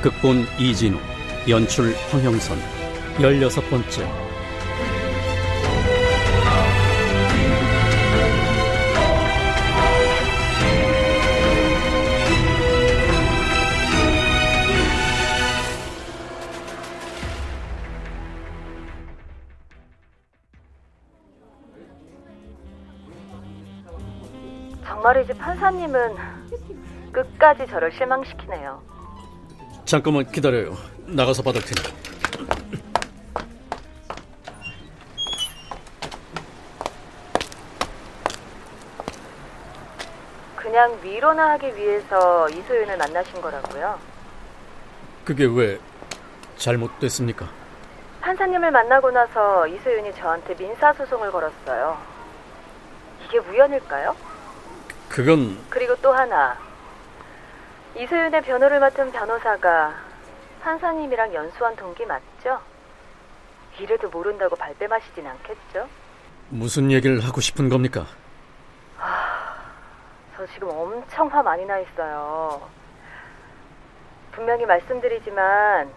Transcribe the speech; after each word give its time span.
극본 0.00 0.46
이진우, 0.58 0.96
연출 1.48 1.94
황형선, 2.10 2.58
열여섯 3.20 3.68
번째. 3.68 4.06
정말이지 24.84 25.32
판사님은 25.34 26.14
끝까지 27.12 27.66
저를 27.66 27.90
실망시키네요. 27.92 28.97
잠깐만 29.88 30.30
기다려요. 30.30 30.76
나가서 31.06 31.42
받을 31.42 31.62
테니. 31.62 31.80
그냥 40.56 40.98
위로나 41.02 41.52
하기 41.52 41.74
위해서 41.74 42.50
이소윤을 42.50 42.98
만나신 42.98 43.40
거라고요? 43.40 43.98
그게 45.24 45.46
왜 45.46 45.80
잘못됐습니까? 46.58 47.48
판사님을 48.20 48.70
만나고 48.70 49.10
나서 49.10 49.66
이소윤이 49.66 50.14
저한테 50.16 50.54
민사소송을 50.54 51.32
걸었어요. 51.32 51.96
이게 53.24 53.38
우연일까요? 53.38 54.14
그건 55.08 55.58
그리고 55.70 55.96
또 56.02 56.12
하나 56.12 56.67
이소윤의 57.98 58.42
변호를 58.42 58.78
맡은 58.78 59.10
변호사가 59.10 59.92
판사님이랑 60.62 61.34
연수한 61.34 61.74
동기 61.74 62.06
맞죠? 62.06 62.60
이래도 63.80 64.08
모른다고 64.08 64.54
발뺌하시진 64.54 65.26
않겠죠? 65.26 65.88
무슨 66.48 66.92
얘기를 66.92 67.18
하고 67.24 67.40
싶은 67.40 67.68
겁니까? 67.68 68.06
아, 69.00 69.56
저 70.36 70.46
지금 70.46 70.68
엄청 70.68 71.26
화 71.26 71.42
많이 71.42 71.66
나 71.66 71.80
있어요. 71.80 72.62
분명히 74.30 74.64
말씀드리지만 74.64 75.90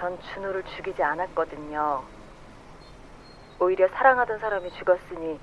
전 0.00 0.18
준호를 0.20 0.64
죽이지 0.64 1.00
않았거든요. 1.00 2.02
오히려 3.60 3.86
사랑하던 3.88 4.40
사람이 4.40 4.72
죽었으니 4.72 5.38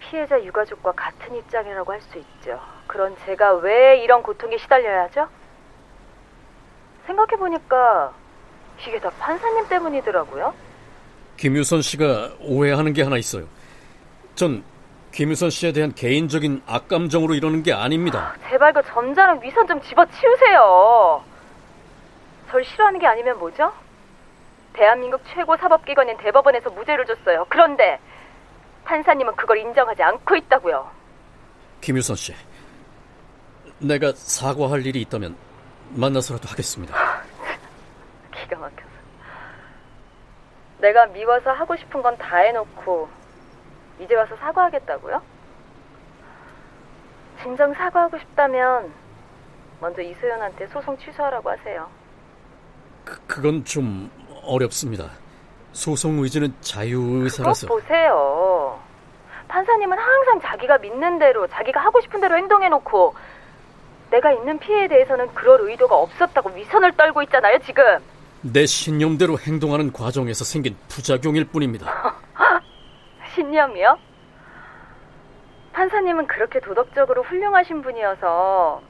피해자 0.00 0.42
유가족과 0.42 0.92
같은 0.92 1.34
입장이라고 1.36 1.92
할 1.92 2.00
수 2.00 2.18
있죠. 2.18 2.60
그런 2.86 3.16
제가 3.24 3.54
왜 3.54 3.98
이런 4.02 4.22
고통에 4.22 4.56
시달려야 4.58 5.04
하죠? 5.04 5.28
생각해보니까 7.06 8.12
이게 8.86 9.00
다 9.00 9.10
판사님 9.18 9.68
때문이더라고요. 9.68 10.54
김유선 11.36 11.82
씨가 11.82 12.32
오해하는 12.40 12.92
게 12.92 13.02
하나 13.02 13.16
있어요. 13.16 13.44
전 14.34 14.64
김유선 15.12 15.50
씨에 15.50 15.72
대한 15.72 15.94
개인적인 15.94 16.62
악감정으로 16.66 17.34
이러는 17.34 17.62
게 17.62 17.72
아닙니다. 17.72 18.34
아, 18.34 18.48
제발 18.50 18.72
그 18.72 18.82
점잖은 18.84 19.42
위선 19.42 19.66
좀 19.66 19.80
집어치우세요. 19.82 21.22
절 22.50 22.64
싫어하는 22.64 23.00
게 23.00 23.06
아니면 23.06 23.38
뭐죠? 23.38 23.72
대한민국 24.74 25.22
최고 25.34 25.56
사법기관인 25.56 26.16
대법원에서 26.18 26.70
무죄를 26.70 27.06
줬어요. 27.06 27.46
그런데 27.48 27.98
판사님은 28.90 29.34
그걸 29.36 29.58
인정하지 29.58 30.02
않고 30.02 30.36
있다고요. 30.36 30.88
김유선 31.80 32.16
씨, 32.16 32.34
내가 33.80 34.12
사과할 34.14 34.86
일이 34.86 35.00
있다면 35.02 35.36
만나서라도 35.90 36.48
하겠습니다. 36.48 36.94
기가 38.32 38.56
막혀서. 38.58 38.86
내가 40.78 41.06
미워서 41.06 41.50
하고 41.52 41.76
싶은 41.76 42.02
건 42.02 42.16
다 42.16 42.36
해놓고 42.38 43.08
이제 44.00 44.14
와서 44.14 44.36
사과하겠다고요? 44.36 45.22
진정 47.42 47.72
사과하고 47.74 48.18
싶다면 48.18 48.92
먼저 49.80 50.00
이소연한테 50.02 50.66
소송 50.68 50.96
취소하라고 50.98 51.50
하세요. 51.50 51.88
그, 53.04 53.20
그건 53.26 53.64
좀 53.64 54.10
어렵습니다. 54.42 55.10
소송 55.76 56.18
의지는 56.20 56.54
자유의사라서. 56.62 57.66
보세요. 57.66 58.80
판사님은 59.46 59.96
항상 59.96 60.40
자기가 60.40 60.78
믿는 60.78 61.18
대로, 61.18 61.46
자기가 61.48 61.80
하고 61.80 62.00
싶은 62.00 62.20
대로 62.20 62.36
행동해놓고 62.36 63.14
내가 64.10 64.32
있는 64.32 64.58
피해에 64.58 64.88
대해서는 64.88 65.32
그럴 65.34 65.60
의도가 65.68 65.94
없었다고 65.94 66.50
위선을 66.50 66.92
떨고 66.96 67.22
있잖아요, 67.24 67.58
지금. 67.58 67.84
내 68.40 68.64
신념대로 68.64 69.38
행동하는 69.38 69.92
과정에서 69.92 70.44
생긴 70.44 70.76
부작용일 70.88 71.44
뿐입니다. 71.44 72.14
신념이요? 73.34 73.98
판사님은 75.74 76.26
그렇게 76.26 76.58
도덕적으로 76.60 77.22
훌륭하신 77.22 77.82
분이어서 77.82 78.80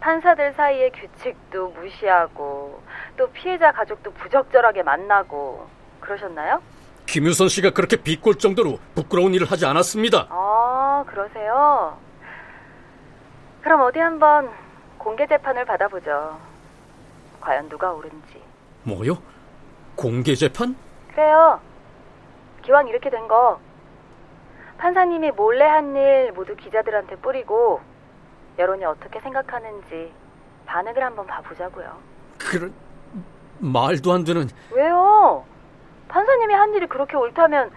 판사들 0.00 0.54
사이의 0.54 0.90
규칙도 0.90 1.68
무시하고 1.68 2.82
또 3.16 3.30
피해자 3.30 3.70
가족도 3.70 4.10
부적절하게 4.14 4.82
만나고 4.82 5.79
그러셨나요? 6.14 6.60
김유선 7.06 7.48
씨가 7.48 7.70
그렇게 7.70 7.96
비꼴 7.96 8.34
정도로 8.36 8.78
부끄러운 8.94 9.32
일을 9.34 9.50
하지 9.50 9.64
않았습니다. 9.66 10.26
아, 10.30 11.04
그러세요? 11.06 11.96
그럼 13.62 13.82
어디 13.82 13.98
한번 14.00 14.50
공개 14.98 15.26
재판을 15.26 15.64
받아보죠. 15.64 16.38
과연 17.40 17.68
누가 17.68 17.92
옳은지. 17.92 18.42
뭐요? 18.82 19.18
공개 19.94 20.34
재판? 20.34 20.76
그래요. 21.12 21.60
기왕 22.62 22.88
이렇게 22.88 23.08
된 23.10 23.26
거 23.28 23.58
판사님이 24.78 25.30
몰래 25.32 25.64
한 25.64 25.94
일 25.94 26.32
모두 26.32 26.56
기자들한테 26.56 27.16
뿌리고 27.16 27.80
여론이 28.58 28.84
어떻게 28.84 29.20
생각하는지 29.20 30.12
반응을 30.66 31.02
한번 31.02 31.26
봐보자고요. 31.26 31.92
그런 32.38 32.72
말도 33.58 34.12
안 34.12 34.24
되는. 34.24 34.48
왜요? 34.72 35.44
판사님이 36.10 36.54
한 36.54 36.74
일이 36.74 36.86
그렇게 36.86 37.16
옳다면 37.16 37.70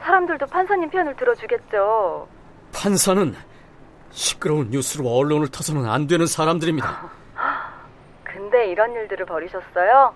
사람들도 0.00 0.46
판사님 0.46 0.90
편을 0.90 1.16
들어주겠죠. 1.16 2.28
판사는 2.72 3.34
시끄러운 4.10 4.70
뉴스로 4.70 5.08
언론을 5.08 5.48
타서는 5.48 5.88
안 5.88 6.06
되는 6.06 6.26
사람들입니다. 6.26 7.10
근데 8.24 8.66
이런 8.70 8.92
일들을 8.92 9.24
벌이셨어요? 9.26 10.14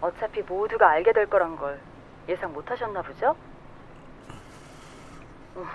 어차피 0.00 0.42
모두가 0.42 0.90
알게 0.90 1.12
될 1.12 1.26
거란 1.26 1.56
걸 1.56 1.80
예상 2.28 2.52
못 2.52 2.70
하셨나 2.70 3.02
보죠? 3.02 3.34
음, 5.56 5.66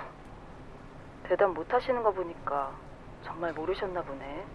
대답 1.23 1.51
못 1.51 1.71
하시는 1.73 2.01
거 2.01 2.11
보니까 2.11 2.71
정말 3.23 3.51
모르셨나 3.53 4.01
보네. 4.01 4.45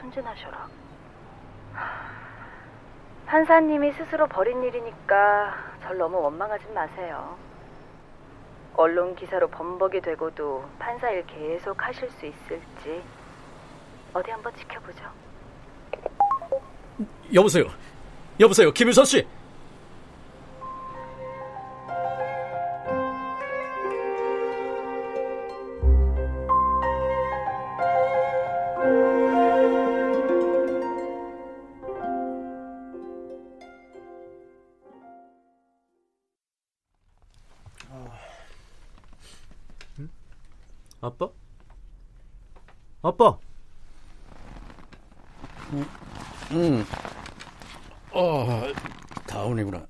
순진하셔라. 0.00 0.68
판사님이 3.32 3.92
스스로 3.92 4.26
벌인 4.26 4.62
일이니까 4.62 5.54
절 5.80 5.96
너무 5.96 6.20
원망하진 6.20 6.74
마세요. 6.74 7.34
언론 8.74 9.16
기사로 9.16 9.48
범벅이 9.48 10.02
되고도 10.02 10.62
판사 10.78 11.08
일 11.08 11.24
계속 11.26 11.82
하실 11.82 12.10
수 12.10 12.26
있을지 12.26 13.02
어디 14.12 14.30
한번 14.30 14.54
지켜보죠. 14.54 15.04
여보세요. 17.32 17.64
여보세요. 18.38 18.70
김유선 18.70 19.06
씨. 19.06 19.26
아빠? 41.02 41.28
아빠? 43.02 43.36
응. 46.52 46.84
어, 48.12 48.62
다운이구나. 49.26 49.84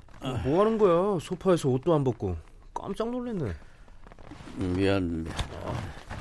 뭐 0.45 0.61
하는 0.61 0.79
거야? 0.79 1.19
소파에서 1.21 1.69
옷도 1.69 1.95
안 1.95 2.03
벗고 2.03 2.35
깜짝 2.73 3.11
놀랐네. 3.11 3.53
미안, 4.57 5.23
미안. 5.25 5.35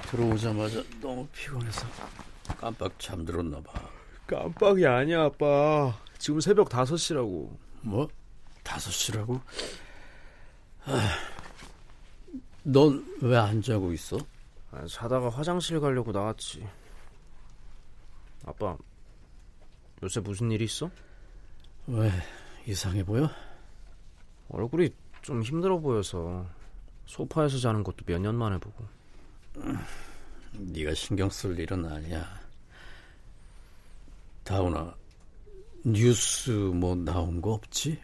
들어오자마자 0.09 0.83
너무 0.99 1.25
피곤해서 1.31 1.87
깜빡 2.59 2.91
잠들었나 2.99 3.61
봐. 3.61 3.71
깜빡이 4.27 4.85
아니야, 4.85 5.23
아빠. 5.23 5.97
지금 6.17 6.41
새벽 6.41 6.67
5시라고. 6.67 7.49
뭐? 7.81 8.09
5시라고? 8.65 9.39
아, 10.85 11.09
넌왜 12.63 13.37
안 13.37 13.61
자고 13.61 13.93
있어? 13.93 14.17
아, 14.71 14.85
자다가 14.87 15.29
화장실 15.29 15.79
가려고 15.79 16.11
나왔지. 16.11 16.67
아빠, 18.45 18.77
요새 20.01 20.19
무슨 20.19 20.51
일 20.51 20.61
있어? 20.61 20.89
왜 21.87 22.09
이상해 22.65 23.03
보여? 23.03 23.29
얼굴이 24.49 24.89
좀 25.21 25.41
힘들어 25.43 25.77
보여서 25.79 26.45
소파에서 27.05 27.57
자는 27.57 27.83
것도 27.83 27.97
몇 28.05 28.19
년 28.19 28.35
만에 28.35 28.57
보고. 28.57 28.85
네가 30.53 30.93
신경 30.93 31.29
쓸 31.29 31.57
일은 31.59 31.85
아니야. 31.85 32.25
다운아, 34.43 34.93
뉴스 35.85 36.49
뭐 36.51 36.95
나온 36.95 37.41
거 37.41 37.53
없지? 37.53 37.99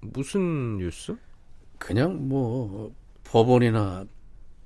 무슨 0.00 0.78
뉴스? 0.78 1.16
그냥 1.78 2.28
뭐 2.28 2.94
법원이나 3.24 4.04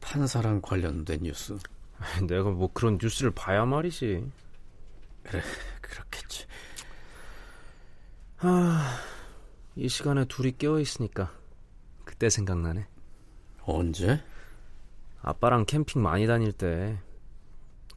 판사랑 0.01 0.61
관련된 0.61 1.23
뉴스. 1.23 1.59
내가 2.27 2.51
뭐 2.51 2.71
그런 2.73 2.99
뉴스를 3.01 3.31
봐야 3.31 3.65
말이지. 3.65 4.31
그래, 5.25 5.43
그렇겠지. 5.81 6.47
아, 8.39 8.99
이 9.75 9.89
시간에 9.89 10.25
둘이 10.27 10.57
깨어 10.57 10.79
있으니까 10.81 11.33
그때 12.05 12.31
생각나네. 12.31 12.87
언제? 13.63 14.23
아빠랑 15.21 15.67
캠핑 15.67 16.01
많이 16.03 16.27
다닐 16.27 16.53
때 16.53 16.99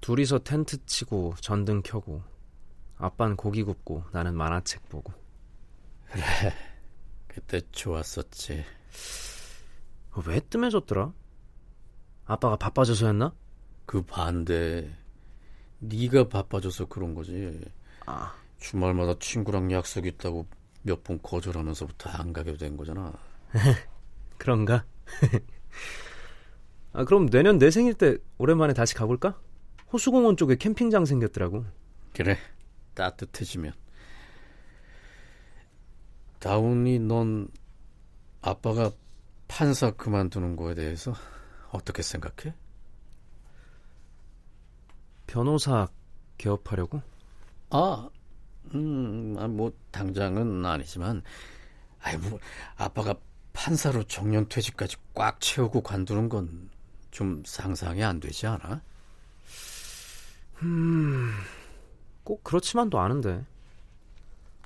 둘이서 0.02 0.40
텐트 0.40 0.84
치고 0.86 1.36
전등 1.40 1.82
켜고 1.84 2.24
아빠는 2.98 3.36
고기 3.36 3.64
굽고 3.64 4.04
나는 4.12 4.36
만화책 4.36 4.90
보고. 4.90 5.14
그래, 6.12 6.24
그때 7.28 7.62
좋았었지. 7.72 8.66
어, 10.12 10.24
왜 10.26 10.40
뜸해졌더라? 10.40 11.14
아빠가 12.32 12.56
바빠져서였나? 12.56 13.34
그 13.86 14.02
반대. 14.04 14.90
네가 15.80 16.30
바빠져서 16.30 16.86
그런 16.86 17.14
거지. 17.14 17.60
아. 18.06 18.34
주말마다 18.60 19.16
친구랑 19.20 19.72
약속 19.72 20.06
있다고 20.06 20.48
몇 20.84 21.04
번 21.04 21.20
거절하면서부터 21.22 22.10
안 22.12 22.32
가게 22.34 22.56
된 22.56 22.78
거잖아. 22.78 23.14
그런가? 24.38 24.86
아, 26.94 27.04
그럼 27.06 27.30
내년 27.30 27.58
내 27.58 27.70
생일 27.70 27.94
때 27.96 28.18
오랜만에 28.38 28.74
다시 28.74 28.96
가볼까? 28.96 29.40
호수공원 29.92 30.38
쪽에 30.38 30.56
캠핑장 30.56 31.06
생겼더라고. 31.06 31.66
그래, 32.14 32.38
따뜻해지면. 32.94 33.74
다운이 36.40 37.00
넌 37.00 37.48
아빠가 38.42 38.92
판사 39.48 39.92
그만두는 39.92 40.56
거에 40.56 40.74
대해서 40.76 41.14
어떻게 41.72 42.02
생각해? 42.02 42.54
변호사 45.28 45.88
개업하려고? 46.38 47.02
아, 47.70 48.10
음, 48.74 49.36
아, 49.40 49.48
뭐 49.48 49.72
당장은 49.92 50.66
아니지만, 50.66 51.24
아이 52.02 52.18
뭐 52.18 52.40
아빠가 52.76 53.16
판사로 53.54 54.04
정년 54.04 54.48
퇴직까지 54.50 54.98
꽉 55.14 55.40
채우고 55.40 55.82
관두는 55.82 56.30
건 56.30 56.70
좀 57.12 57.44
상상이 57.46 58.04
안 58.04 58.20
되지 58.20 58.48
않아? 58.48 58.82
음, 60.64 61.32
꼭 62.24 62.44
그렇지만도 62.44 63.00
않은데. 63.00 63.46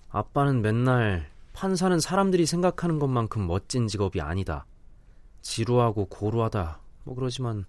아빠는 0.09 0.61
맨날 0.61 1.29
판사는 1.53 1.99
사람들이 1.99 2.45
생각하는 2.45 2.99
것만큼 2.99 3.47
멋진 3.47 3.87
직업이 3.87 4.21
아니다. 4.21 4.65
지루하고 5.41 6.05
고루하다. 6.05 6.79
뭐 7.05 7.15
그러지만 7.15 7.65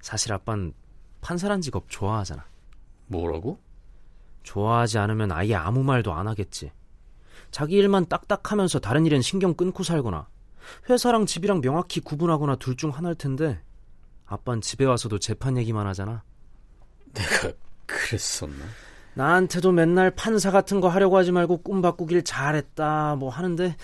사실 0.00 0.32
아빠는 0.32 0.72
판사란 1.20 1.60
직업 1.60 1.86
좋아하잖아. 1.88 2.44
뭐라고? 3.08 3.58
좋아하지 4.44 4.98
않으면 4.98 5.32
아예 5.32 5.54
아무 5.54 5.82
말도 5.82 6.12
안 6.12 6.28
하겠지. 6.28 6.70
자기 7.50 7.76
일만 7.76 8.06
딱딱하면서 8.06 8.78
다른 8.78 9.06
일엔 9.06 9.22
신경 9.22 9.54
끊고 9.54 9.82
살거나 9.82 10.28
회사랑 10.88 11.26
집이랑 11.26 11.60
명확히 11.60 12.00
구분하거나 12.00 12.56
둘 12.56 12.76
중 12.76 12.90
하나일 12.90 13.14
텐데 13.16 13.60
아빠는 14.26 14.60
집에 14.60 14.84
와서도 14.84 15.18
재판 15.18 15.56
얘기만 15.56 15.86
하잖아. 15.86 16.22
내가 17.14 17.52
그랬었나? 17.86 18.64
나한테도 19.14 19.72
맨날 19.72 20.10
판사 20.14 20.50
같은 20.50 20.80
거 20.80 20.88
하려고 20.88 21.16
하지 21.16 21.32
말고 21.32 21.62
꿈 21.62 21.80
바꾸길 21.82 22.22
잘했다 22.22 23.16
뭐 23.16 23.30
하는데 23.30 23.74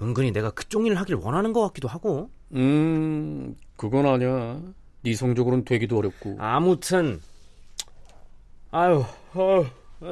은근히 0.00 0.30
내가 0.32 0.50
그쪽 0.50 0.86
일을 0.86 0.98
하길 0.98 1.16
원하는 1.16 1.52
것 1.52 1.60
같기도 1.62 1.88
하고. 1.88 2.30
음, 2.52 3.56
그건 3.76 4.06
아니야. 4.06 4.60
네 5.02 5.14
성적으로는 5.14 5.64
되기도 5.64 5.98
어렵고. 5.98 6.36
아무튼 6.38 7.20
아유, 8.70 9.04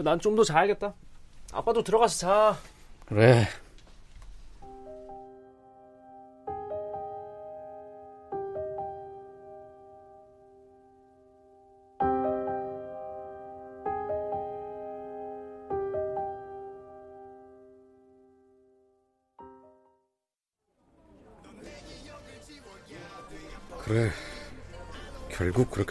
난 0.05 0.19
좀 0.21 0.35
더 0.37 0.45
자야겠다. 0.45 0.95
아빠도 1.53 1.83
들어가서 1.83 2.19
자. 2.19 2.59
그래. 3.07 3.45
그래. 3.45 3.47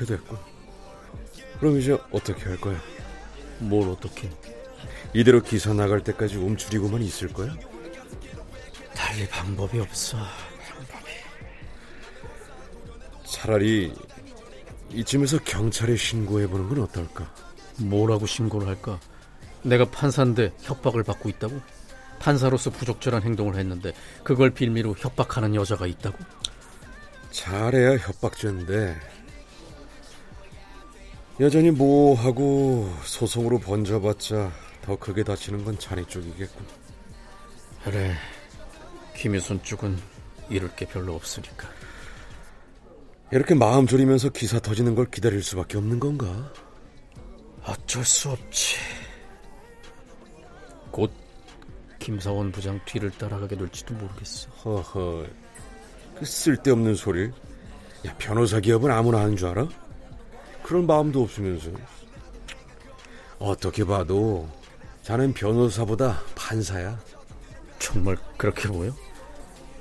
됐고. 0.07 0.35
그럼 1.59 1.79
이제 1.79 1.97
어떻게 2.11 2.43
할 2.45 2.59
거야? 2.59 2.79
뭘 3.59 3.87
어떻게? 3.89 4.29
이대로 5.13 5.41
기사 5.41 5.73
나갈 5.73 6.03
때까지 6.03 6.37
움츠리고만 6.37 7.01
있을 7.01 7.31
거야? 7.33 7.55
달리 8.93 9.27
방법이 9.27 9.79
없어. 9.79 10.17
차라리 13.25 13.93
이쯤에서 14.91 15.39
경찰에 15.39 15.95
신고해보는 15.95 16.69
건 16.69 16.81
어떨까? 16.81 17.31
뭐라고 17.77 18.25
신고를 18.25 18.67
할까? 18.67 18.99
내가 19.63 19.85
판사인데 19.85 20.53
협박을 20.61 21.03
받고 21.03 21.29
있다고? 21.29 21.59
판사로서 22.19 22.71
부적절한 22.71 23.23
행동을 23.23 23.55
했는데 23.55 23.93
그걸 24.23 24.51
빌미로 24.51 24.95
협박하는 24.97 25.55
여자가 25.55 25.85
있다고? 25.87 26.17
잘해야 27.31 27.97
협박죄인데 27.97 28.95
여전히 31.39 31.69
모호하고 31.69 32.91
소송으로 33.03 33.59
번져봤자 33.59 34.51
더 34.81 34.95
크게 34.95 35.23
다치는 35.23 35.63
건 35.63 35.77
자네 35.77 36.03
쪽이겠군. 36.05 36.65
그래, 37.83 38.13
김유선 39.15 39.61
쪽은 39.61 39.97
이럴 40.49 40.75
게 40.75 40.87
별로 40.87 41.13
없으니까. 41.13 41.67
이렇게 43.31 43.53
마음 43.53 43.85
졸이면서 43.85 44.29
기사 44.29 44.59
터지는 44.59 44.95
걸 44.95 45.05
기다릴 45.11 45.43
수밖에 45.43 45.77
없는 45.77 45.99
건가? 45.99 46.51
어쩔 47.63 48.03
수 48.03 48.29
없지. 48.31 48.77
곧 50.89 51.11
김사원 51.99 52.51
부장 52.51 52.79
뒤를 52.85 53.11
따라가게 53.11 53.57
될지도 53.57 53.93
모르겠어. 53.93 54.49
허허, 54.63 55.27
그 56.17 56.25
쓸데없는 56.25 56.95
소리. 56.95 57.29
야, 58.05 58.15
변호사 58.17 58.59
기업은 58.59 58.89
아무나 58.89 59.19
하는 59.19 59.35
줄 59.35 59.49
알아? 59.49 59.67
그런 60.67 60.85
마음도 60.85 61.23
없으면서. 61.23 61.69
어떻게 63.39 63.85
봐도 63.85 64.49
자넨 65.03 65.33
변호사보다 65.33 66.21
판사야. 66.35 66.99
정말 67.79 68.17
그렇게 68.35 68.67
보여? 68.67 68.93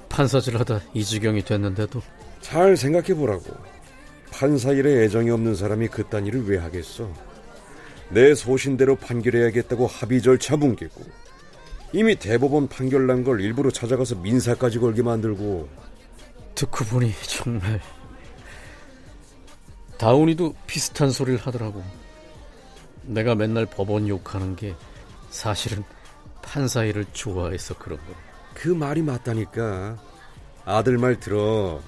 판사질 0.08 0.56
하다 0.58 0.80
이 0.94 1.04
지경이 1.04 1.42
됐는데도 1.44 2.00
잘 2.40 2.76
생각해 2.76 3.14
보라고. 3.14 3.44
판사 4.30 4.70
일에 4.70 5.02
애정이 5.04 5.30
없는 5.30 5.56
사람이 5.56 5.88
그딴 5.88 6.26
일을 6.26 6.48
왜 6.48 6.58
하겠어? 6.58 7.10
내 8.10 8.34
소신대로 8.34 8.94
판결해야겠다고 8.96 9.86
합의 9.88 10.22
절차 10.22 10.56
뭉개고 10.56 11.02
이미 11.92 12.14
대법원 12.16 12.68
판결 12.68 13.06
난 13.08 13.24
걸 13.24 13.40
일부러 13.40 13.70
찾아가서 13.70 14.16
민사까지 14.16 14.78
걸게 14.78 15.02
만들고 15.02 15.68
듣고 16.54 16.84
보니 16.84 17.12
정말 17.26 17.80
다운이도 19.98 20.54
비슷한 20.66 21.10
소리를 21.10 21.38
하더라고. 21.40 21.82
내가 23.02 23.34
맨날 23.34 23.66
법원 23.66 24.08
욕하는 24.08 24.56
게 24.56 24.74
사실은 25.30 25.84
판사 26.42 26.84
일을 26.84 27.06
좋아해서 27.12 27.76
그런 27.78 27.98
거. 27.98 28.14
그 28.54 28.68
말이 28.68 29.02
맞다니까. 29.02 29.96
아들 30.64 30.98
말 30.98 31.18
들어. 31.20 31.80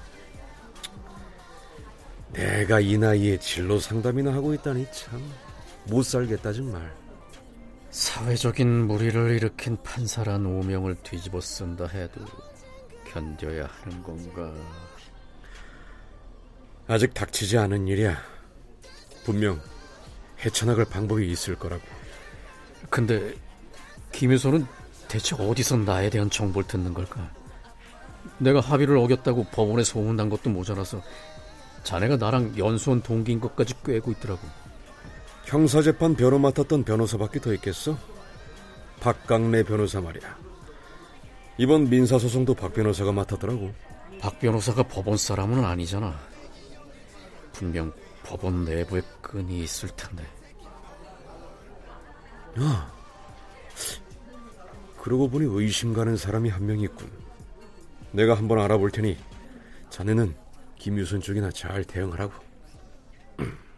내가 2.33 2.79
이 2.79 2.97
나이에 2.97 3.39
진로 3.39 3.79
상담이나 3.79 4.33
하고 4.33 4.53
있다니 4.53 4.85
참 4.91 5.19
못 5.89 6.03
살겠다 6.03 6.53
정말. 6.53 6.93
사회적인 7.89 8.87
무리를 8.87 9.31
일으킨 9.31 9.77
판사란 9.81 10.45
오명을 10.45 10.95
뒤집어 11.01 11.41
쓴다 11.41 11.87
해도 11.87 12.21
견뎌야 13.11 13.67
하는 13.81 14.03
건가? 14.03 14.53
아직 16.91 17.13
닥치지 17.13 17.55
않은 17.59 17.87
일이야. 17.87 18.17
분명 19.23 19.61
헤쳐나갈 20.43 20.85
방법이 20.85 21.31
있을 21.31 21.53
거라고. 21.53 21.83
근데 22.89 23.35
김유소는 24.11 24.65
대체 25.07 25.35
어디서 25.35 25.77
나에 25.77 26.09
대한 26.09 26.31
정보를 26.31 26.67
듣는 26.67 26.95
걸까? 26.95 27.31
내가 28.39 28.59
합의를 28.59 28.97
어겼다고 28.97 29.45
법원에 29.51 29.83
소문난 29.83 30.31
것도 30.31 30.49
모자라서 30.49 31.03
자네가 31.83 32.17
나랑 32.17 32.57
연수원 32.57 33.03
동기인 33.03 33.39
것까지 33.39 33.75
꿰고 33.83 34.11
있더라고. 34.13 34.41
형사재판 35.45 36.15
변호 36.15 36.39
맡았던 36.39 36.85
변호사밖에 36.85 37.39
더 37.39 37.53
있겠어? 37.53 37.99
박강래 38.99 39.61
변호사 39.61 40.01
말이야. 40.01 40.37
이번 41.59 41.87
민사소송도 41.87 42.55
박 42.55 42.73
변호사가 42.73 43.11
맡았더라고. 43.11 43.71
박 44.19 44.39
변호사가 44.39 44.81
법원 44.83 45.17
사람은 45.17 45.63
아니잖아. 45.63 46.38
분명 47.53 47.91
법원 48.23 48.63
내부에 48.65 49.01
끈이 49.21 49.59
있을 49.63 49.89
텐데. 49.95 50.23
아, 52.57 52.91
그러고 54.97 55.29
보니 55.29 55.45
의심 55.49 55.93
가는 55.93 56.17
사람이 56.17 56.49
한 56.49 56.65
명 56.65 56.79
있군. 56.79 57.09
내가 58.11 58.33
한번 58.35 58.59
알아볼 58.59 58.91
테니 58.91 59.17
자네는 59.89 60.35
김유선 60.77 61.21
쪽이나 61.21 61.51
잘 61.51 61.83
대응하라고. 61.83 62.33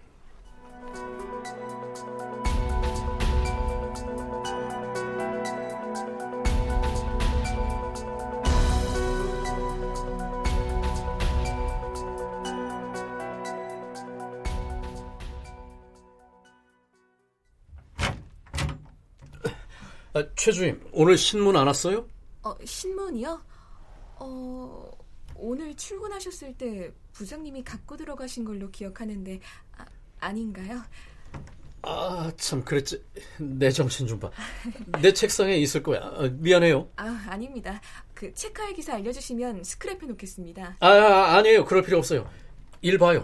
최 20.41 20.51
주임, 20.51 20.81
오늘 20.91 21.19
신문 21.19 21.55
안 21.55 21.67
왔어요? 21.67 22.07
어, 22.41 22.55
신문이요? 22.65 23.39
어, 24.15 24.91
오늘 25.35 25.75
출근하셨을 25.75 26.57
때 26.57 26.91
부장님이 27.13 27.63
갖고 27.63 27.95
들어가신 27.95 28.43
걸로 28.43 28.71
기억하는데 28.71 29.39
아, 29.77 29.85
아닌가요? 30.19 30.81
아, 31.83 32.31
참 32.37 32.63
그랬지. 32.65 33.05
내 33.37 33.69
정신 33.69 34.07
좀 34.07 34.19
봐. 34.19 34.31
내 34.99 35.13
책상에 35.13 35.57
있을 35.57 35.83
거야. 35.83 35.99
아, 36.01 36.27
미안해요. 36.33 36.89
아, 36.95 37.23
아닙니다. 37.27 37.79
그 38.15 38.33
체크할 38.33 38.73
기사 38.73 38.95
알려주시면 38.95 39.61
스크랩해 39.61 40.07
놓겠습니다. 40.07 40.77
아, 40.79 40.87
아, 40.87 41.37
아니에요. 41.37 41.65
그럴 41.65 41.83
필요 41.83 41.99
없어요. 41.99 42.27
일 42.81 42.97
봐요. 42.97 43.23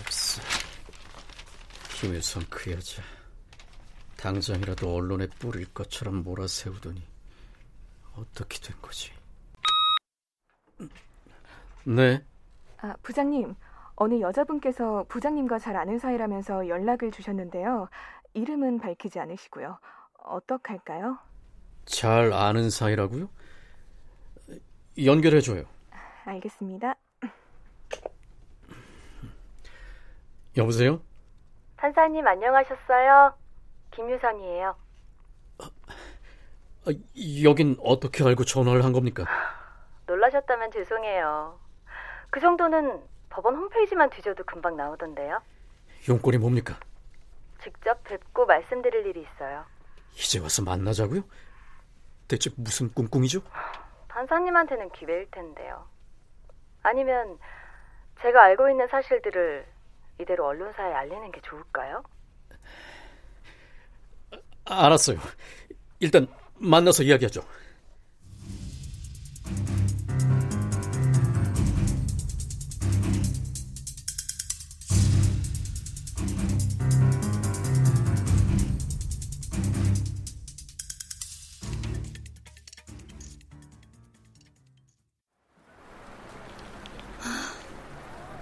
없어. 0.00 0.40
김일성 2.28 2.42
그 2.50 2.70
여자. 2.72 3.02
당장이라도 4.18 4.94
언론에 4.94 5.26
뿌릴 5.38 5.72
것처럼 5.72 6.22
몰아세우더니 6.22 7.02
어떻게 8.16 8.58
된 8.60 8.76
거지? 8.82 9.12
네. 11.84 12.22
아, 12.82 12.94
부장님. 13.02 13.54
어느 13.96 14.20
여자분께서 14.20 15.06
부장님과 15.08 15.58
잘 15.58 15.76
아는 15.76 15.98
사이라면서 15.98 16.68
연락을 16.68 17.10
주셨는데요. 17.10 17.88
이름은 18.34 18.78
밝히지 18.78 19.18
않으시고요. 19.20 19.78
어떡할까요? 20.24 21.18
잘 21.86 22.32
아는 22.34 22.68
사이라고요? 22.68 23.30
연결해줘요. 25.02 25.64
알겠습니다. 26.26 26.94
여보세요? 30.58 31.00
판사님 31.78 32.26
안녕하셨어요? 32.26 33.34
김유선이에요. 33.92 34.76
아, 35.60 36.90
여긴 37.44 37.76
어떻게 37.80 38.24
알고 38.24 38.44
전화를 38.44 38.84
한 38.84 38.92
겁니까? 38.92 39.24
놀라셨다면 40.06 40.72
죄송해요. 40.72 41.58
그 42.30 42.40
정도는 42.40 43.00
법원 43.30 43.54
홈페이지만 43.56 44.10
뒤져도 44.10 44.44
금방 44.44 44.76
나오던데요. 44.76 45.40
용건이 46.08 46.38
뭡니까? 46.38 46.78
직접 47.62 48.02
뵙고 48.04 48.46
말씀드릴 48.46 49.06
일이 49.06 49.22
있어요. 49.22 49.64
이제 50.14 50.40
와서 50.40 50.62
만나자고요? 50.62 51.22
대체 52.26 52.50
무슨 52.56 52.92
꿍꿍이죠? 52.92 53.40
판사님한테는 54.08 54.90
기회일 54.90 55.30
텐데요. 55.30 55.86
아니면 56.82 57.38
제가 58.20 58.42
알고 58.42 58.68
있는 58.68 58.88
사실들을 58.88 59.64
이대로 60.20 60.46
언론사에 60.46 60.92
알리는 60.92 61.30
게 61.32 61.40
좋을까요? 61.42 62.02
알았어요. 64.64 65.18
일단 66.00 66.26
만나서 66.56 67.02
이야기하죠. 67.04 67.42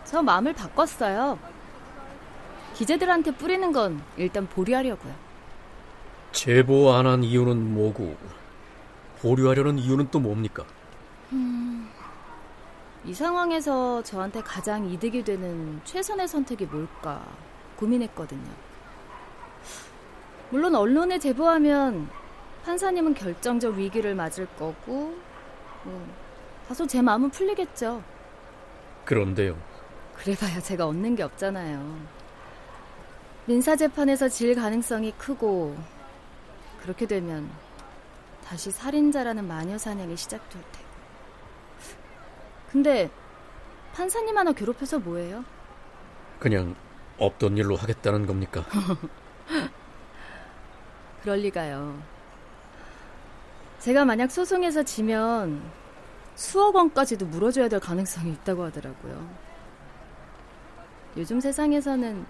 저 0.05 0.23
마음을 0.23 0.55
바꿨어요. 0.55 1.56
기자들한테 2.77 3.31
뿌리는 3.33 3.73
건 3.73 4.03
일단 4.17 4.47
보류하려고요. 4.47 5.15
제보 6.33 6.93
안 6.93 7.07
한 7.07 7.25
이유는 7.25 7.73
뭐고 7.75 8.15
보류하려는 9.21 9.79
이유는 9.79 10.09
또 10.11 10.21
뭡니까? 10.21 10.65
음, 11.33 11.89
이 13.05 13.15
상황에서 13.15 14.03
저한테 14.03 14.43
가장 14.43 14.85
이득이 14.91 15.25
되는 15.25 15.81
최선의 15.85 16.29
선택이 16.29 16.67
뭘까 16.67 17.23
고민했거든요. 17.77 18.51
물론 20.51 20.75
언론에 20.75 21.19
제보하면 21.19 22.09
판사님은 22.65 23.15
결정적 23.15 23.75
위기를 23.77 24.15
맞을 24.15 24.47
거고 24.59 25.17
뭐, 25.85 26.07
다소 26.69 26.87
제 26.87 27.01
마음은 27.01 27.31
풀리겠죠. 27.31 28.03
그런데요. 29.07 29.57
그래봐야 30.17 30.61
제가 30.61 30.87
얻는 30.87 31.17
게 31.17 31.23
없잖아요. 31.23 32.16
민사재판에서 33.47 34.29
질 34.29 34.57
가능성이 34.57 35.13
크고 35.13 35.77
그렇게 36.83 37.07
되면 37.07 37.49
다시 38.45 38.73
살인자라는 38.73 39.47
마녀 39.47 39.79
사냥이 39.79 40.17
시작될 40.17 40.61
테고. 40.73 40.87
근데 42.71 43.09
판사님 43.95 44.37
하나 44.37 44.53
괴롭혀서 44.53 44.99
뭐예요? 44.99 45.45
그냥 46.41 46.75
없던 47.19 47.57
일로 47.57 47.77
하겠다는 47.77 48.27
겁니까? 48.27 48.65
그럴 51.23 51.39
리가요. 51.39 52.03
제가 53.79 54.05
만약 54.05 54.31
소송에서 54.31 54.83
지면 54.83 55.63
수억 56.35 56.75
원까지도 56.75 57.27
물어줘야 57.27 57.69
될 57.69 57.81
가능성이 57.81 58.33
있다고 58.33 58.65
하더라고요. 58.65 59.47
요즘 61.17 61.41
세상에서는 61.41 62.27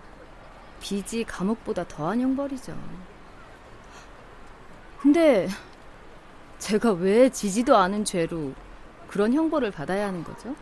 빚이 0.81 1.25
감옥보다 1.25 1.87
더한 1.89 2.21
형벌이죠. 2.21 2.77
근데 5.01 5.49
제가 6.59 6.93
왜 6.93 7.29
지지도 7.31 7.77
않은 7.77 8.05
죄로 8.05 8.53
그런 9.09 9.33
형벌을 9.33 9.71
받아야 9.71 10.07
하는 10.09 10.25
거죠? 10.25 10.55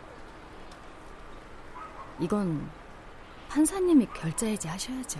이건 2.19 2.69
판사님이 3.49 4.07
결자해지 4.13 4.67
하셔야죠. 4.67 5.19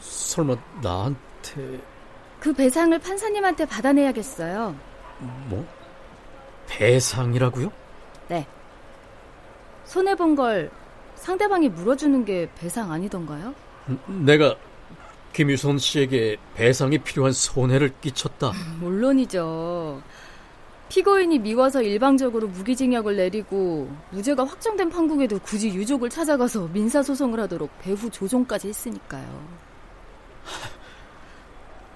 설마 0.00 0.56
나한테 0.82 1.80
그 2.38 2.52
배상을 2.52 2.98
판사님한테 2.98 3.66
받아내야겠어요. 3.66 4.74
뭐 5.48 5.66
배상이라고요? 6.68 7.70
네. 8.28 8.46
손해 9.84 10.14
본 10.14 10.36
걸 10.36 10.70
상대방이 11.16 11.68
물어주는 11.68 12.24
게 12.24 12.48
배상 12.56 12.90
아니던가요? 12.92 13.54
내가 14.06 14.56
김유선 15.32 15.78
씨에게 15.78 16.36
배상이 16.54 16.98
필요한 16.98 17.32
손해를 17.32 17.92
끼쳤다. 18.00 18.52
물론이죠. 18.80 20.02
피고인이 20.88 21.38
미워서 21.38 21.82
일방적으로 21.82 22.48
무기징역을 22.48 23.16
내리고 23.16 23.88
무죄가 24.10 24.44
확정된 24.44 24.90
판국에도 24.90 25.38
굳이 25.38 25.68
유족을 25.68 26.10
찾아가서 26.10 26.66
민사소송을 26.68 27.38
하도록 27.40 27.70
배후 27.78 28.10
조종까지 28.10 28.68
했으니까요. 28.68 29.48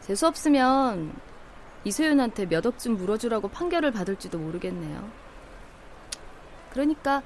재수 0.02 0.28
없으면 0.28 1.12
이소윤한테 1.82 2.46
몇 2.46 2.64
억쯤 2.64 2.96
물어주라고 2.96 3.48
판결을 3.48 3.90
받을지도 3.90 4.38
모르겠네요. 4.38 5.10
그러니까 6.70 7.20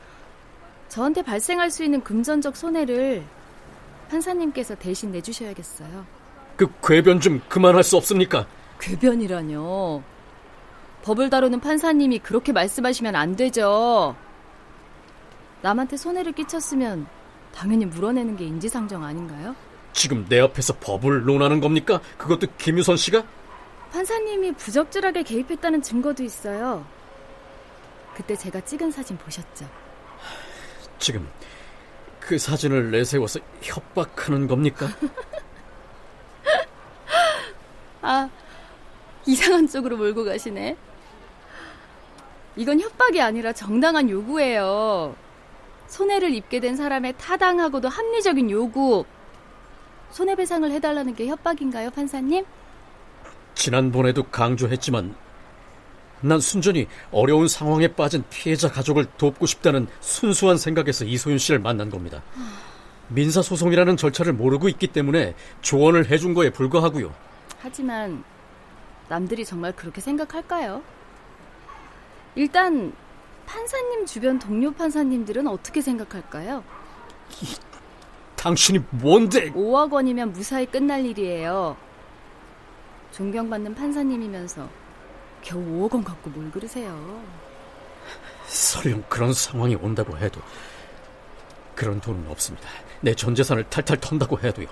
저한테 0.89 1.23
발생할 1.23 1.71
수 1.71 1.85
있는 1.85 2.03
금전적 2.03 2.57
손해를 2.57 3.25
판사님께서 4.09 4.75
대신 4.75 5.12
내주셔야겠어요. 5.12 6.07
그 6.57 6.67
궤변 6.83 7.21
좀 7.21 7.41
그만할 7.49 7.83
수 7.83 7.97
없습니까? 7.97 8.47
궤변이라뇨. 8.81 10.03
법을 11.03 11.31
다루는 11.31 11.61
판사님이 11.61 12.19
그렇게 12.19 12.53
말씀하시면 12.53 13.15
안 13.15 13.37
되죠. 13.37 14.17
남한테 15.62 15.97
손해를 15.97 16.33
끼쳤으면 16.33 17.07
당연히 17.55 17.87
물어내는 17.87 18.37
게 18.37 18.45
인지상정 18.45 19.05
아닌가요? 19.05 19.55
지금 19.93 20.27
내 20.29 20.41
앞에서 20.41 20.75
법을 20.79 21.25
논하는 21.25 21.61
겁니까? 21.61 22.00
그것도 22.17 22.49
김유선 22.59 22.97
씨가? 22.97 23.25
판사님이 23.93 24.53
부적절하게 24.53 25.23
개입했다는 25.23 25.83
증거도 25.83 26.23
있어요. 26.23 26.85
그때 28.15 28.37
제가 28.37 28.61
찍은 28.61 28.91
사진 28.91 29.17
보셨죠? 29.17 29.69
지금 30.99 31.27
그 32.28 32.37
사진을 32.37 32.90
내세워서 32.90 33.40
협박하는 33.62 34.47
겁니까? 34.49 34.87
아, 38.02 38.28
이상한 39.25 39.66
쪽으로 39.66 39.97
몰고 39.97 40.25
가시네. 40.26 40.76
이건 42.56 42.80
협박이 42.80 43.23
아니라 43.23 43.54
정당한 43.54 44.11
요구예요. 44.11 45.16
손해를 45.87 46.35
입게 46.35 46.61
된 46.61 46.76
사람의 46.76 47.14
타당하고도 47.16 47.88
합리적인 47.88 48.50
요구. 48.50 49.06
손해배상을 50.11 50.70
해달라는 50.70 51.14
게 51.14 51.28
협박인가요, 51.28 51.88
판사님? 51.92 52.44
지난번에도 53.54 54.25
강조했지만 54.25 55.14
난 56.21 56.41
순전히 56.41 56.87
어려운 57.11 57.49
상황에 57.49 57.89
빠진 57.89 58.25
피해자 58.31 58.71
가족을 58.71 59.07
돕고 59.17 59.47
싶다는 59.47 59.87
순수한 60.01 60.57
생각에서 60.57 61.05
이소윤 61.05 61.39
씨를 61.39 61.61
만난 61.61 61.91
겁니다. 61.91 62.23
민사소송이라는 63.09 63.97
절차를 63.97 64.33
모르고 64.33 64.69
있기 64.69 64.89
때문에 64.89 65.35
조언을 65.63 66.11
해준 66.11 66.35
거에 66.35 66.51
불과하고요. 66.51 67.13
하지만 67.61 68.23
남들이 69.09 69.45
정말 69.45 69.73
그렇게 69.73 70.01
생각할까요? 70.01 70.83
일단 72.35 72.93
판사님 73.47 74.05
주변 74.05 74.39
동료 74.39 74.71
판사님들은 74.73 75.47
어떻게 75.47 75.81
생각할까요? 75.81 76.63
당신이 78.37 78.81
뭔데? 78.91 79.51
5억 79.53 79.91
원이면 79.91 80.33
무사히 80.33 80.67
끝날 80.67 81.05
일이에요. 81.05 81.77
존경받는 83.13 83.75
판사님이면서 83.75 84.69
겨우 85.43 85.61
5억 85.63 85.95
원 85.95 86.05
갖고 86.05 86.31
뭘 86.31 86.51
그러세요? 86.51 87.23
설령 88.47 89.05
그런 89.09 89.33
상황이 89.33 89.75
온다고 89.75 90.17
해도 90.19 90.41
그런 91.75 92.01
돈은 92.01 92.27
없습니다. 92.31 92.69
내 93.01 93.15
전 93.15 93.35
재산을 93.35 93.65
탈탈 93.71 93.99
턴다고 94.01 94.39
해도요. 94.41 94.67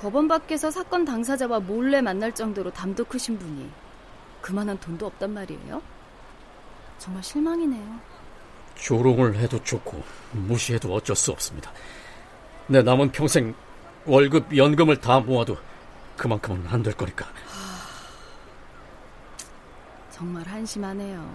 법원 0.00 0.28
밖에서 0.28 0.70
사건 0.70 1.04
당사자와 1.04 1.60
몰래 1.60 2.00
만날 2.00 2.34
정도로 2.34 2.70
담도 2.72 3.04
크신 3.04 3.38
분이 3.38 3.70
그만한 4.40 4.78
돈도 4.80 5.06
없단 5.06 5.32
말이에요? 5.32 5.80
정말 6.98 7.22
실망이네요. 7.22 8.00
조롱을 8.76 9.36
해도 9.36 9.62
좋고 9.62 10.02
무시해도 10.32 10.92
어쩔 10.94 11.14
수 11.16 11.30
없습니다. 11.32 11.70
내 12.66 12.82
남은 12.82 13.12
평생 13.12 13.54
월급, 14.06 14.56
연금을 14.56 14.96
다 15.00 15.20
모아도 15.20 15.56
그만큼은 16.16 16.66
안 16.68 16.82
될 16.82 16.94
거니까. 16.94 17.26
정말 20.20 20.46
한심하네요. 20.46 21.34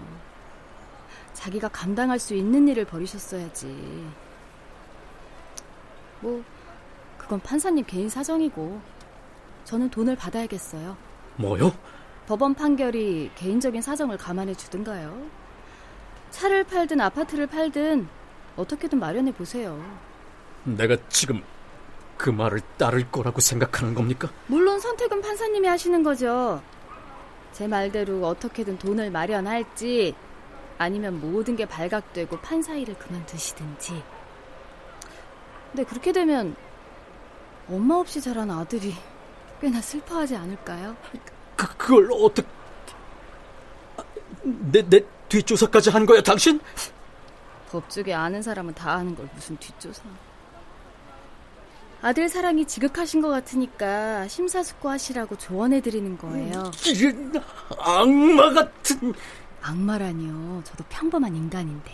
자기가 1.32 1.66
감당할 1.66 2.20
수 2.20 2.36
있는 2.36 2.68
일을 2.68 2.84
벌이셨어야지. 2.84 3.66
뭐, 6.20 6.44
그건 7.18 7.40
판사님 7.40 7.84
개인 7.84 8.08
사정이고, 8.08 8.80
저는 9.64 9.90
돈을 9.90 10.14
받아야겠어요. 10.14 10.96
뭐요? 11.34 11.76
법원 12.28 12.54
판결이 12.54 13.32
개인적인 13.34 13.82
사정을 13.82 14.18
감안해 14.18 14.54
주든가요. 14.54 15.20
차를 16.30 16.62
팔든 16.62 17.00
아파트를 17.00 17.48
팔든 17.48 18.06
어떻게든 18.54 19.00
마련해 19.00 19.32
보세요. 19.32 19.84
내가 20.62 20.96
지금 21.08 21.42
그 22.16 22.30
말을 22.30 22.60
따를 22.76 23.10
거라고 23.10 23.40
생각하는 23.40 23.94
겁니까? 23.94 24.30
물론 24.46 24.78
선택은 24.78 25.22
판사님이 25.22 25.66
하시는 25.66 26.04
거죠. 26.04 26.62
제 27.56 27.66
말대로 27.66 28.22
어떻게든 28.26 28.76
돈을 28.76 29.10
마련할지 29.10 30.14
아니면 30.76 31.18
모든 31.22 31.56
게 31.56 31.64
발각되고 31.64 32.38
판사 32.40 32.74
일을 32.74 32.98
그만두시든지. 32.98 34.02
근데 35.70 35.84
그렇게 35.84 36.12
되면 36.12 36.54
엄마 37.66 37.94
없이 37.94 38.20
자란 38.20 38.50
아들이 38.50 38.94
꽤나 39.58 39.80
슬퍼하지 39.80 40.36
않을까요? 40.36 40.94
그, 41.56 41.66
그걸 41.78 42.10
어떻게... 42.12 42.46
내, 44.42 44.86
내 44.86 45.02
뒷조사까지 45.30 45.88
한 45.88 46.04
거야, 46.04 46.20
당신? 46.20 46.60
법조계 47.70 48.12
아는 48.12 48.42
사람은 48.42 48.74
다 48.74 48.92
아는 48.92 49.14
걸 49.14 49.26
무슨 49.34 49.56
뒷조사. 49.56 50.02
아들 52.02 52.28
사랑이 52.28 52.66
지극하신 52.66 53.20
것 53.20 53.28
같으니까 53.28 54.28
심사숙고하시라고 54.28 55.36
조언해드리는 55.38 56.18
거예요. 56.18 56.70
악마 57.78 58.52
같은... 58.52 59.14
악마라니요. 59.62 60.62
저도 60.64 60.84
평범한 60.88 61.34
인간인데. 61.34 61.90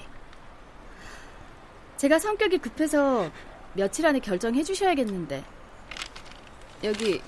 제가 1.97 2.19
성격이 2.19 2.59
급해서 2.59 3.31
며칠 3.75 4.07
안에 4.07 4.19
결정해 4.19 4.63
주셔야겠는데. 4.63 5.43
여기 6.85 7.23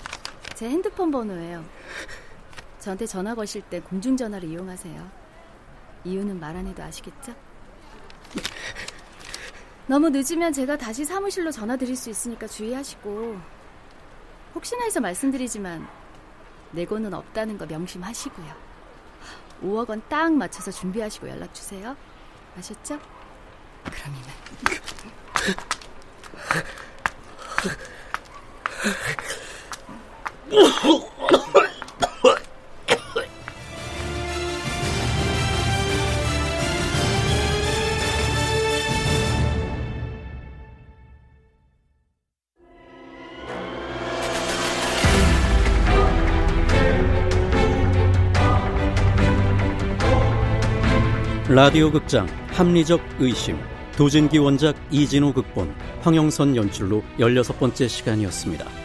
제 0.53 0.69
핸드폰 0.69 1.09
번호예요. 1.09 1.65
저한테 2.79 3.07
전화 3.07 3.33
거실 3.33 3.61
때 3.63 3.79
공중전화를 3.79 4.47
이용하세요. 4.49 5.09
이유는 6.03 6.39
말 6.39 6.55
안 6.55 6.67
해도 6.67 6.83
아시겠죠? 6.83 7.33
너무 9.87 10.09
늦으면 10.09 10.51
제가 10.51 10.77
다시 10.77 11.05
사무실로 11.05 11.51
전화 11.51 11.75
드릴 11.77 11.95
수 11.95 12.09
있으니까 12.09 12.47
주의하시고 12.47 13.39
혹시나 14.55 14.83
해서 14.85 14.99
말씀드리지만 14.99 15.87
내고는 16.71 17.13
없다는 17.13 17.57
거 17.57 17.65
명심하시고요. 17.65 18.53
5억 19.63 19.89
원 19.89 20.01
딱 20.09 20.33
맞춰서 20.33 20.71
준비하시고 20.71 21.29
연락 21.29 21.53
주세요. 21.53 21.95
아셨죠? 22.57 22.99
그럼 23.83 24.15
이만. 24.15 24.35
라디오 51.55 51.89
극장 51.89 52.27
합리적 52.47 52.99
의심 53.17 53.57
도진기 53.95 54.39
원작 54.39 54.75
이진호 54.91 55.31
극본 55.31 55.73
황영선 56.01 56.53
연출로 56.53 57.01
16번째 57.17 57.87
시간이었습니다. 57.87 58.84